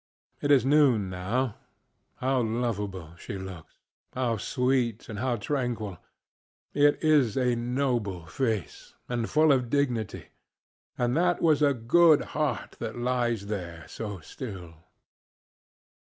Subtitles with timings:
[0.41, 1.57] It is noon, now.
[2.15, 3.75] How lovable she looks,
[4.13, 5.99] how sweet and how tranquil!
[6.73, 10.29] It is a noble face, and full of dignity;
[10.97, 14.73] and that was a good heart that lies there so still.